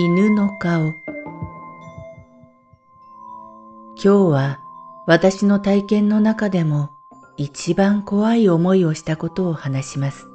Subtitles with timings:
[0.00, 0.94] 犬の顔
[3.96, 4.60] 今日は
[5.08, 6.90] 私の体験の中でも
[7.36, 10.28] 一番怖い思いをしたことを話します。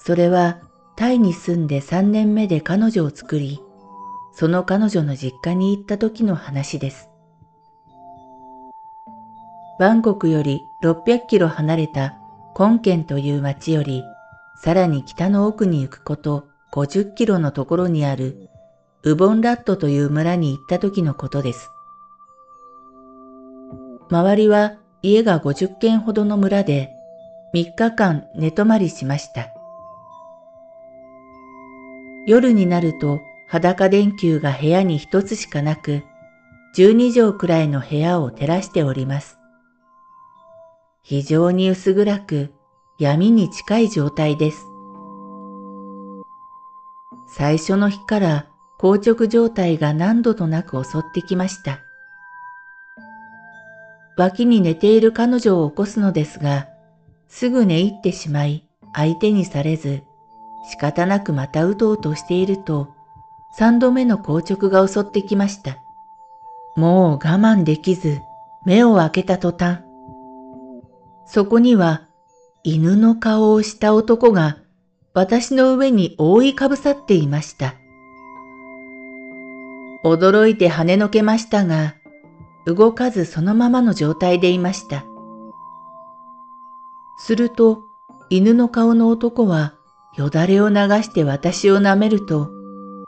[0.00, 0.58] それは
[0.96, 3.62] タイに住んで3年目で彼女を作り、
[4.32, 7.10] その彼女の実家に行った時の話です。
[9.78, 12.18] バンコクより600キロ離れた
[12.56, 14.02] コンケンという町より
[14.64, 18.48] さらに北の奥に行くこと50キロのところにある
[19.02, 21.70] ウボンラットという村に行った時のことです。
[24.10, 26.90] 周りは家が50軒ほどの村で
[27.54, 29.48] 3日間寝泊まりしました。
[32.26, 36.02] 夜になると裸電球が部屋に一つしかなく、
[36.76, 39.38] 12畳くらいの部屋を照らしております。
[41.02, 42.52] 非常に薄暗く
[43.00, 44.69] 闇に近い状態です。
[47.36, 48.46] 最初の日から
[48.80, 51.80] 硬直状態が何度となく襲ってきました。
[54.16, 56.68] 脇に寝ている彼女を起こすのですが、
[57.28, 60.02] すぐ寝入ってしまい相手にされず、
[60.70, 62.94] 仕方なくまたうとうとしていると、
[63.56, 65.78] 三度目の硬直が襲ってきました。
[66.76, 68.20] もう我慢できず、
[68.64, 69.80] 目を開けた途端、
[71.26, 72.08] そこには
[72.64, 74.58] 犬の顔をした男が
[75.12, 77.74] 私の上に覆いかぶさっていました。
[80.04, 81.96] 驚いて跳ねのけましたが、
[82.66, 85.04] 動かずそのままの状態でいました。
[87.18, 87.82] すると、
[88.30, 89.74] 犬の顔の男は
[90.16, 92.50] よだれを流して私を舐めると、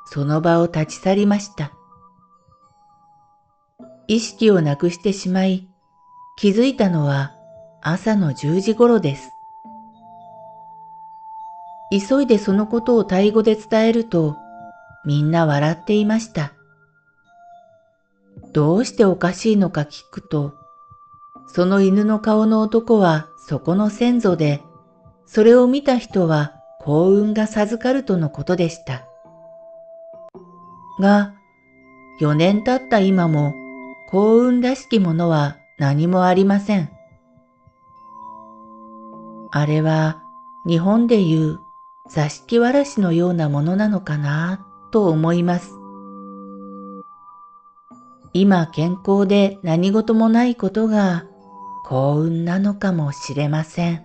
[0.04, 1.72] その場を立ち去りました。
[4.08, 5.68] 意識をなくしてしまい、
[6.36, 7.32] 気づいたのは
[7.82, 9.31] 朝の10時頃です。
[11.92, 14.38] 急いでそのことをタイ語で伝えると、
[15.04, 16.54] みんな笑っていました。
[18.54, 20.54] どうしておかしいのか聞くと、
[21.48, 24.62] その犬の顔の男はそこの先祖で、
[25.26, 29.04] それを見た人は幸運が授かるとのことでした。
[30.98, 31.34] が、
[32.22, 33.52] 4年経った今も
[34.10, 36.90] 幸運らしきものは何もありません。
[39.50, 40.22] あれは
[40.66, 41.58] 日本でいう
[42.14, 45.72] 座敷わらしのようなものなのかなと思います。
[48.34, 51.24] 今健康で何事もないことが
[51.86, 54.04] 幸運なのかもしれません。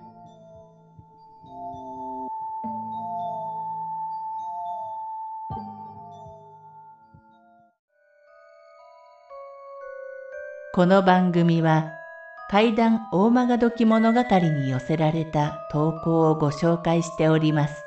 [10.74, 11.91] この番組は
[12.50, 17.86] 怪談大曲どき物語に寄せられた投稿をご紹介しております。